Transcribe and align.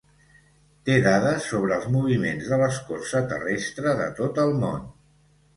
Té 0.87 0.95
dades 1.07 1.45
sobre 1.51 1.75
els 1.75 1.85
moviments 1.97 2.49
de 2.53 2.59
l'escorça 2.63 3.21
terrestre 3.35 3.97
de 4.03 4.11
tot 4.23 4.45
el 4.47 4.59
món. 4.65 4.93